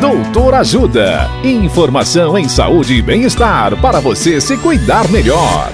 [0.00, 1.28] Doutor Ajuda.
[1.42, 5.72] Informação em saúde e bem-estar para você se cuidar melhor.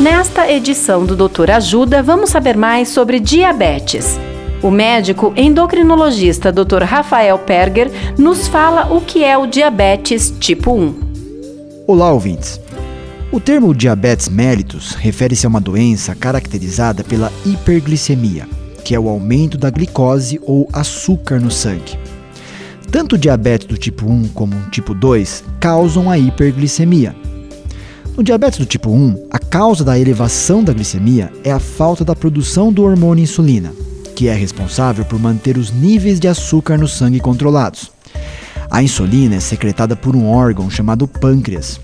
[0.00, 4.18] Nesta edição do Doutor Ajuda, vamos saber mais sobre diabetes.
[4.60, 6.82] O médico endocrinologista Dr.
[6.82, 10.94] Rafael Perger nos fala o que é o diabetes tipo 1.
[11.86, 12.60] Olá, ouvintes.
[13.30, 18.48] O termo diabetes mellitus refere-se a uma doença caracterizada pela hiperglicemia
[18.84, 21.98] que é o aumento da glicose ou açúcar no sangue.
[22.90, 27.16] Tanto o diabetes do tipo 1 como o tipo 2 causam a hiperglicemia.
[28.16, 32.14] No diabetes do tipo 1, a causa da elevação da glicemia é a falta da
[32.14, 33.72] produção do hormônio insulina,
[34.14, 37.90] que é responsável por manter os níveis de açúcar no sangue controlados.
[38.70, 41.80] A insulina é secretada por um órgão chamado pâncreas,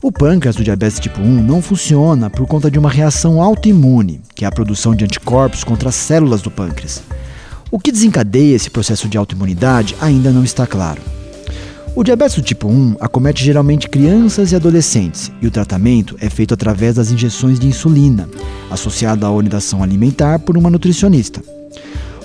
[0.00, 4.44] o pâncreas do diabetes tipo 1 não funciona por conta de uma reação autoimune, que
[4.44, 7.02] é a produção de anticorpos contra as células do pâncreas.
[7.68, 11.02] O que desencadeia esse processo de autoimunidade ainda não está claro.
[11.96, 16.54] O diabetes do tipo 1 acomete geralmente crianças e adolescentes, e o tratamento é feito
[16.54, 18.28] através das injeções de insulina,
[18.70, 21.42] associada à orientação alimentar por uma nutricionista.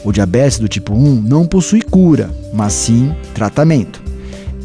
[0.04, 4.03] O diabetes do tipo 1 não possui cura, mas sim tratamento.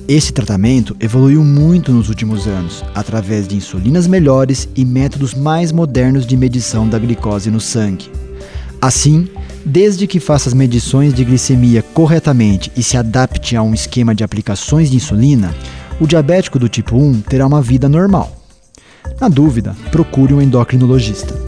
[0.08, 6.26] Esse tratamento evoluiu muito nos últimos anos, através de insulinas melhores e métodos mais modernos
[6.26, 8.10] de medição da glicose no sangue.
[8.80, 9.28] Assim,
[9.66, 14.24] desde que faça as medições de glicemia corretamente e se adapte a um esquema de
[14.24, 15.54] aplicações de insulina,
[16.00, 18.34] o diabético do tipo 1 terá uma vida normal.
[19.20, 21.47] Na dúvida, procure um endocrinologista.